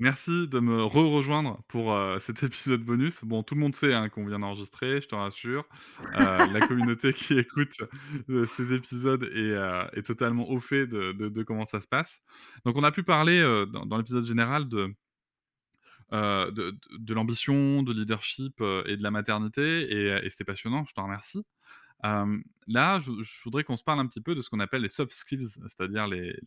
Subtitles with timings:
[0.00, 3.24] Merci de me re-rejoindre pour euh, cet épisode bonus.
[3.24, 5.64] Bon, tout le monde sait hein, qu'on vient d'enregistrer, je te rassure.
[6.14, 7.82] Euh, la communauté qui écoute
[8.30, 12.20] euh, ces épisodes est, totalement au fait de, comment ça se passe.
[12.64, 14.94] Donc, on a pu parler dans, l'épisode général de,
[16.12, 21.44] de, l'ambition, de leadership et de la maternité, et, c'était passionnant, je te remercie.
[22.04, 23.10] là, je,
[23.42, 26.06] voudrais qu'on se parle un petit peu de ce qu'on appelle les soft skills, c'est-à-dire
[26.06, 26.38] les,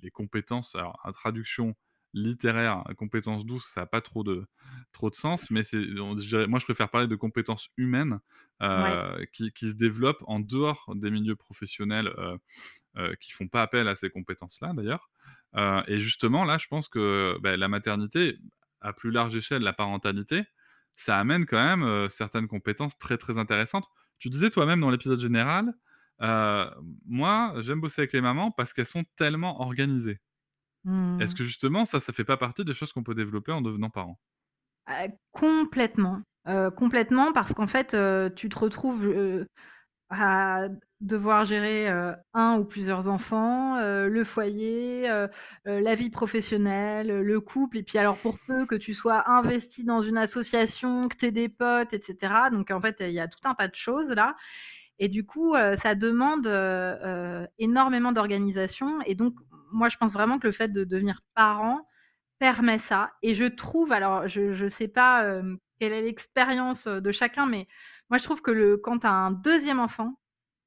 [0.00, 1.74] les, compétences, alors, à traduction
[2.12, 4.46] littéraire, compétences douces, ça n'a pas trop de,
[4.92, 8.20] trop de sens, mais c'est, moi je préfère parler de compétences humaines
[8.62, 12.36] euh, qui, qui, se développent en dehors des milieux professionnels euh,
[12.96, 15.08] euh, qui font pas appel à ces compétences-là d'ailleurs.
[15.56, 18.38] Euh, et justement, là, je pense que bah, la maternité,
[18.80, 20.42] à plus large échelle, la parentalité,
[20.96, 23.88] ça amène quand même certaines compétences très très intéressantes.
[24.18, 25.72] Tu disais toi-même dans l'épisode général,
[27.06, 30.20] moi j'aime bosser avec les mamans parce qu'elles sont tellement organisées.
[31.18, 31.36] Est-ce mmh.
[31.36, 34.18] que justement ça, ça fait pas partie des choses qu'on peut développer en devenant parent?
[34.86, 36.22] Ah, complètement,
[36.76, 37.96] complètement parce qu'en fait,
[38.34, 39.46] tu te retrouves,
[40.12, 40.68] à
[41.00, 41.88] devoir gérer,
[42.34, 45.08] un ou plusieurs enfants, le foyer,
[45.64, 50.02] la vie professionnelle, le couple et puis alors pour peu que tu sois investi dans
[50.02, 53.28] une association, que tu aies des potes et cetera, donc en fait, il y a
[53.28, 54.34] tout un tas de choses là
[54.98, 56.46] et du coup, ça demande,
[57.58, 59.34] énormément d'organisation et donc
[59.72, 61.86] moi, je pense vraiment que le fait de devenir parent
[62.38, 63.12] permet ça.
[63.22, 65.40] Et je trouve, alors je ne sais pas
[65.78, 67.68] quelle est l'expérience de chacun, mais
[68.10, 70.14] moi, je trouve que le, quand tu as un deuxième enfant,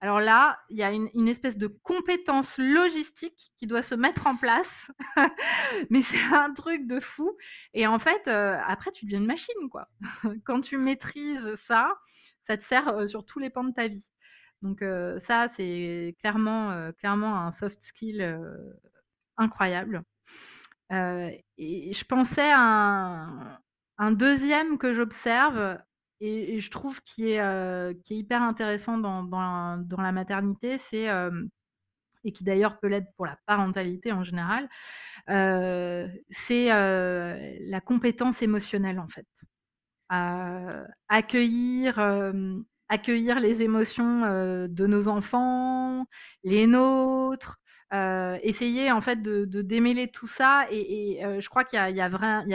[0.03, 4.35] alors là, il y a une, espèce de compétence logistique qui doit se mettre en
[4.35, 4.91] place,
[5.89, 7.37] mais c'est un truc de fou.
[7.73, 9.87] Et en fait, après, tu deviens une machine, quoi.
[10.45, 11.93] Quand tu maîtrises ça,
[12.47, 14.03] ça te sert sur tous les pans de ta vie.
[14.61, 14.83] Donc
[15.19, 18.21] ça, c'est clairement, clairement un soft skill
[19.37, 20.03] incroyable.
[20.91, 23.59] et je pensais à
[23.97, 25.79] un, deuxième que j'observe
[26.19, 31.07] et, je trouve qui est, qui est hyper intéressant dans, dans, la, maternité, c'est
[32.25, 34.69] et qui d'ailleurs peut l'être pour la parentalité en général,
[35.27, 39.27] c'est la compétence émotionnelle en fait.
[41.09, 41.99] accueillir,
[42.89, 44.21] accueillir les émotions
[44.67, 46.05] de nos enfants,
[46.43, 47.62] les nôtres,
[48.41, 52.09] essayer en fait de, démêler tout ça et, je crois qu'il y, a,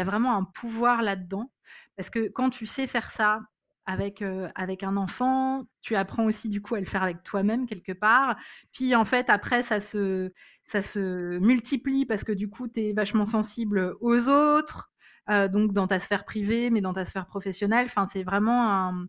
[0.04, 1.50] vraiment un pouvoir là-dedans
[1.96, 3.40] parce que quand tu sais faire ça
[3.86, 4.22] avec,
[4.54, 8.36] avec un enfant, tu apprends aussi du coup à le faire avec toi-même quelque part.
[8.72, 10.32] Puis en fait après ça se,
[10.64, 14.90] ça se multiplie parce que du coup tu es vachement sensible aux autres,
[15.28, 17.86] donc dans ta sphère privée mais dans ta sphère professionnelle.
[17.86, 19.08] Enfin c'est vraiment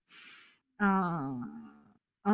[0.79, 1.39] un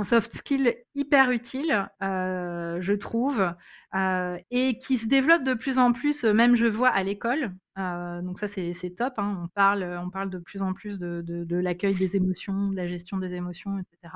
[0.03, 3.53] soft skill hyper utile, euh, je trouve,
[3.93, 7.53] euh, et qui se développe de plus en plus, même je vois à l'école.
[7.77, 9.13] Euh, donc ça, c'est top.
[9.17, 9.39] Hein.
[9.43, 13.17] On, parle, on parle de plus en plus de, l'accueil des émotions, de la gestion
[13.17, 14.13] des émotions, etc.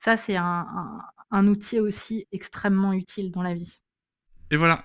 [0.00, 3.80] Ça, c'est un, outil aussi extrêmement utile dans la vie.
[4.50, 4.84] Et voilà,